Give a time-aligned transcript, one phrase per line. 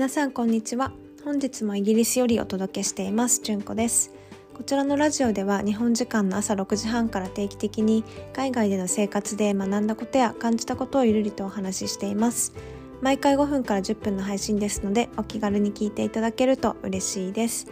[0.00, 0.92] 皆さんこんにちは。
[1.26, 4.14] 本日もイギリスよりお届けしていますじゅんこです。
[4.54, 8.02] こちらのラジオでは日本時間の朝6時半から定期的に
[8.32, 12.54] 海外での生活で学んだことや感じたことをゆるりとお話ししています。
[13.02, 17.66] 毎回5分から10分の配信ですのでお気軽に聞いていただけると嬉しいです。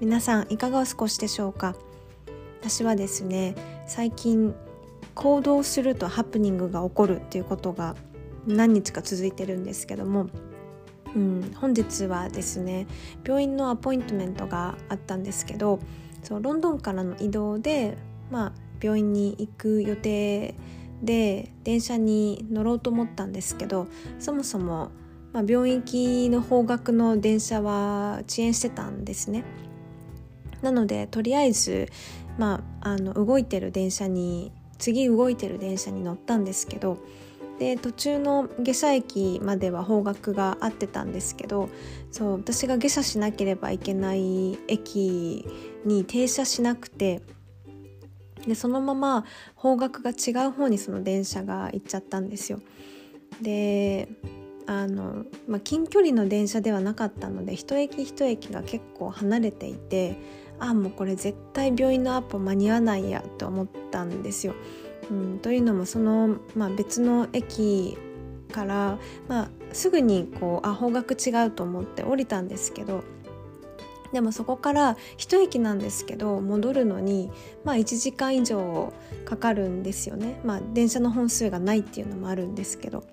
[0.00, 1.76] 皆さんいかがお過ごしでしょうか？
[2.62, 3.54] 私はですね
[3.86, 4.54] 最近
[5.14, 7.94] 行動するとハプニングが起こるっていうことが
[8.46, 10.30] 何日か続いてるんですけども
[11.14, 12.86] うん、本日はですね
[13.24, 15.80] 病院のアポイントメントがあったんですけど
[16.22, 17.96] そうロンドンからの移動で、
[18.30, 20.54] まあ、病院に行く予定
[21.02, 23.86] で電車に乗ろうと思ったんですけど
[24.18, 24.90] そもそも、
[25.32, 29.44] まあ、病院行きの方角の電車は遅延してたんですね。
[30.60, 31.88] なのでとりあえず、
[32.36, 36.98] まあ、あの動いてる電車に次動いてる電車に乗ったんですけど
[37.58, 41.68] で途中の下車駅までは方角が合ってたんですけど
[42.12, 45.44] そう私が下車しなければいけない駅
[45.84, 47.20] に停車しなくて
[48.46, 49.24] でそのまま
[49.56, 52.60] 方角が違う方にその電車が行っちゃったんですよ。
[53.42, 54.08] で
[54.66, 60.16] あの、まあ、近距離の電車ではなかったので一駅一駅が結構離れていて
[60.58, 64.54] あもうこれ絶対病院のアポ間に合わないやと思ったんですよ。
[65.10, 67.96] うん、というのもその、まあ、別の駅
[68.52, 73.04] から、まあ、すぐにこうあ方角違うと思って降りたんですけど
[74.12, 77.30] でもそこから一駅なんですけど戻るのに、
[77.64, 78.92] まあ、1時間以上
[79.26, 83.04] かかるんですよね、まあ、電車の本数がないっていうのもあるんですけど。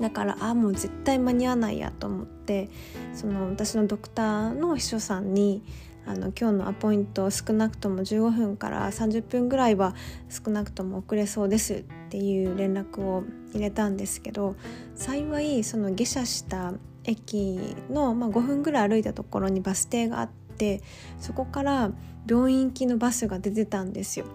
[0.00, 2.68] だからあもう絶対間に合わないやと思って
[3.14, 5.62] その私のドクターの秘書さんに
[6.06, 9.94] あの今日のアポイント少なくとも15分から30分ぐらいは
[10.28, 14.54] 少なくとも遅れそうですっていう連絡を入れたんですけど
[14.94, 20.82] 幸いその下車した駅の、まあ、5分ぐらい歩いたところにバス停があって
[21.18, 21.90] そこから
[22.28, 24.26] 病院行きのバスが出てたんですよ。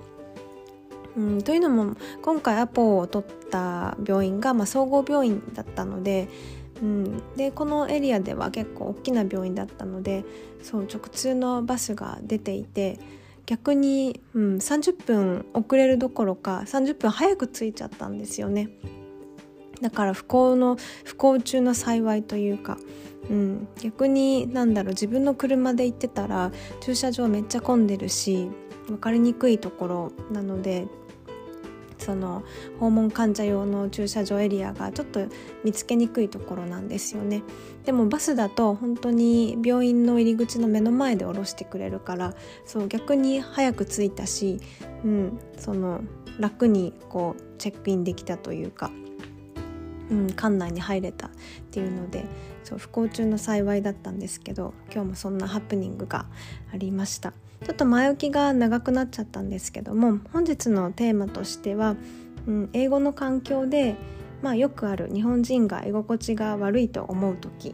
[1.17, 6.29] うん、というのも今回アポを取った病院が、まあ、総合病院だったので
[6.81, 10.23] うん、でこのエリアでは結構大きな病院だったので
[10.63, 12.99] そう直通のバスが出ていて
[13.45, 18.69] 逆に、うん、30分遅れるどころか30分早く着いちゃったんですよね。
[19.81, 22.77] だから不幸の不幸中の幸いというか、
[23.29, 28.49] うん、逆になんだろう自分の車で行ってたら駐車場めっちゃ混んでるし
[28.87, 30.87] 分かりにくいところなので
[32.01, 32.43] その
[32.79, 35.21] 訪問患者用の駐車場エリアがちょっと
[35.63, 37.43] 見つけにくいところなんですよね
[37.85, 42.33] でもバスだと本当に病院の入り口の目の前で降ろしてくれるから
[42.65, 44.59] そう逆に早く着いたし、
[45.05, 46.01] うん、その
[46.39, 48.89] 楽にこうチェックインできたというか、
[50.09, 51.29] うん、館内に入れたっ
[51.69, 52.25] ていうので
[52.63, 56.25] そう不幸中の幸いだったんですけど今日もそんなハプニングが
[56.73, 57.33] ありました。
[57.63, 61.95] ちょっと前置きが長くなっちゃったんですけども本日のテーマとしては、
[62.47, 63.95] うん、英語の環境で、
[64.41, 67.73] まあ、よくある日本人が居心地が悪いと思う時っ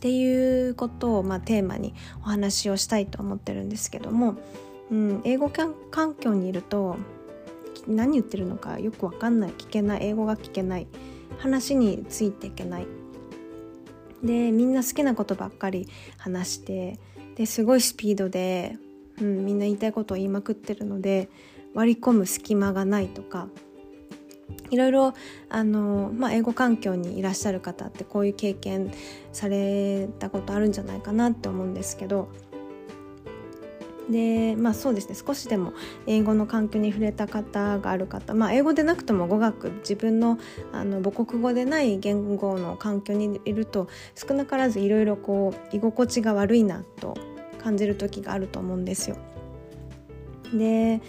[0.00, 4.36] ていうことを、まあ、テーマにお話をしたいと思ってるんですけども、
[4.90, 6.96] うん、英語環境にいると
[7.88, 10.86] 何言ってるのかよく分かんない聞けない英語が聞けない
[11.38, 12.86] 話についていけない
[14.22, 15.88] でみんな好きなことばっかり
[16.18, 16.98] 話して
[17.36, 18.76] ですごいスピードで、
[19.20, 21.28] うん、みんな言いたいことを言いまくってるので
[21.74, 23.48] 割り込む隙間がないとか
[24.70, 25.14] いろいろ
[25.48, 28.92] あの、まあ、英語環境にいらっしゃる方ってこういう経験
[29.32, 32.28] されたことあるんじゃないかなって思うんですけど
[34.10, 35.72] でまあそうですね少しでも
[36.06, 40.38] 英語の環境に触れた方がある方まあ英語でなくても語学自分の
[40.72, 47.16] あの母国語でない言語の環境にいると少なからずいろいろこう居心地が悪いなと
[47.62, 49.16] 感じる時があると思うんですよ。
[50.52, 51.00] で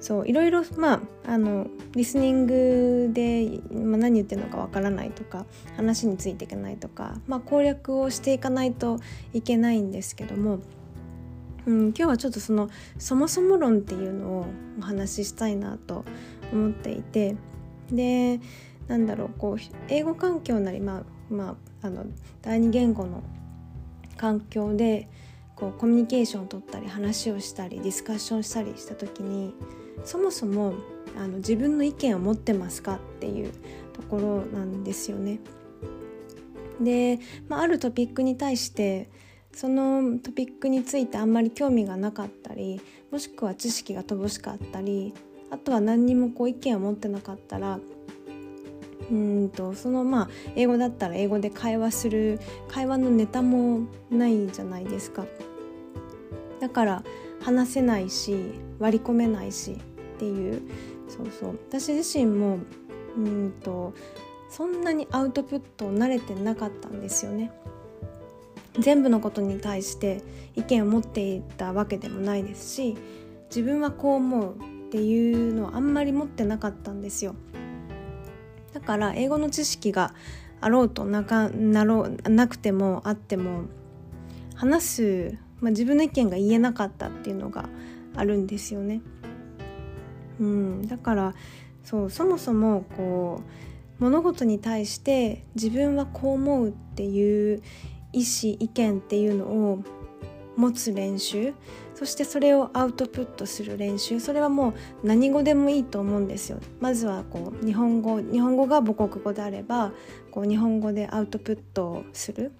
[0.00, 5.46] そういろいろまああのリスニングで、まあ、何言ってるのかわからないとか
[5.76, 9.00] 話についていけないとか、まあ、攻略をしていかないと
[9.32, 10.58] いけないんですけども
[11.66, 12.68] うん、今日はちょっとその
[12.98, 14.46] そもそも論っていうのを
[14.78, 16.04] お話ししたいなと
[16.52, 17.36] 思っていて
[17.90, 18.40] で
[18.86, 19.58] なんだろうこう
[19.88, 21.02] 英語環境なり、まあ
[21.32, 22.04] まあ、あの
[22.42, 23.22] 第二言語の
[24.16, 25.08] 環境で
[25.56, 29.54] こうコミュニケーションを取ったり話をしたりディスカッションしたりした時に
[30.04, 30.74] そもそも
[31.16, 33.52] あの自分の意見を持ってますかっていう
[33.92, 35.38] ところなんですよね。
[36.80, 39.08] で、まあ、あるトピックに対して
[39.54, 42.80] そのトピックについてあんまり興味がなかったり
[43.10, 45.14] もしくは知識が乏しかったり
[45.50, 47.78] あとは何にもこう意見を持ってなかったら
[49.10, 55.26] うんとそのまあ英語だったら英語で会話する会話のネタもないじゃないですか。
[56.60, 57.04] だから
[57.40, 59.76] 話せないし割り込めないしっ
[60.18, 60.62] ていう。
[61.08, 61.58] そうそう。
[61.68, 62.58] 私自身も
[63.16, 63.92] うんと
[64.48, 67.52] そんなにアウトプットを慣れてなかったんですよね。
[68.78, 70.22] 全部のことに対して
[70.56, 72.96] 意見を持っていたわけでもないですし
[73.48, 77.34] 自分はこう思うっていうのはあんまり持ってなかったんですよ
[78.72, 80.14] だから英語の知識が
[80.60, 83.64] あろうとなかなろうなくてもあっても
[84.54, 87.68] 話す、まあ、自分の意見が言えなかったっていうのが
[88.16, 89.02] あるんですよね。
[90.40, 91.34] うん、だから
[91.84, 93.42] そうそもそもこ
[94.00, 97.62] う物事に対して自分はこう思うっていう
[98.14, 99.82] 意思意見っていうのを
[100.56, 101.52] 持つ練習
[101.94, 104.70] そしてそれをアウトプットする練習それはも
[105.02, 106.58] う何語でもいいと思うんですよ。
[106.80, 109.92] まずはこう日本語日本語が母国語であれば
[110.30, 112.52] こう日本語でアウトプットをする。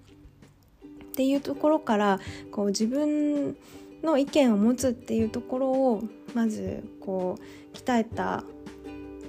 [0.83, 2.19] っていうところから
[2.51, 3.55] こう自分
[4.03, 6.03] の意見を持つっていうところを
[6.33, 8.43] まずこう鍛えた、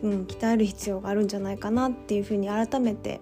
[0.02, 3.20] うん、鍛える必要があるんじゃないかなっていうふうに改めて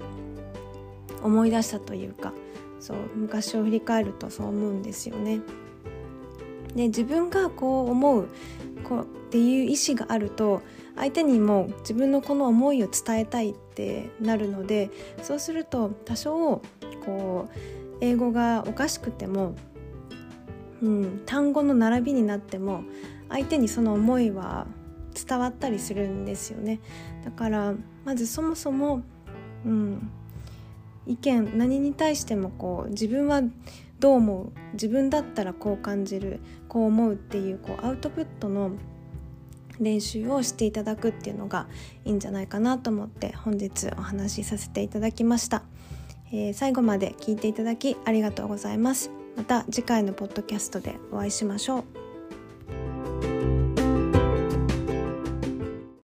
[1.24, 2.32] 思い出したというか
[2.78, 5.40] そう昔を振り返るとそう思うんですよね。
[6.76, 8.28] で自分がこう思う
[8.84, 10.62] こうっていう意思があると
[10.96, 14.90] 相手にも自分のこの思いを伝えたいってなるので
[15.22, 16.62] そうすると多少
[17.04, 17.58] こう
[18.00, 19.54] 英語がおかしくても
[20.84, 22.84] うん、単語の並びになっても
[23.30, 24.66] 相手にその思いは
[25.14, 26.80] 伝わったりするんですよね
[27.24, 27.74] だから
[28.04, 29.02] まずそもそも、
[29.64, 30.10] うん、
[31.06, 33.42] 意見何に対してもこう自分は
[34.00, 38.72] どう思う自分だったらこう感じるこう思うっていうこうアウトプットの
[39.80, 41.66] 練習をしていただくっていうのが
[42.04, 45.62] いいんじゃないかなと思って本日お話しさせていただきました、
[46.32, 52.03] えー、最後まで聞いていただきありがとうございますまた次回のポッドキャストでお会いしましょう。